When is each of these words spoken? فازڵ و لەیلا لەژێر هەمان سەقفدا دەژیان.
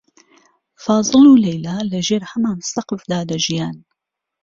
فازڵ 0.83 1.23
و 1.29 1.41
لەیلا 1.45 1.77
لەژێر 1.91 2.23
هەمان 2.31 2.59
سەقفدا 2.71 3.19
دەژیان. 3.29 3.75